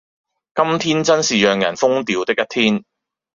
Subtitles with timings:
[0.55, 2.83] 今天真是讓人瘋掉的一天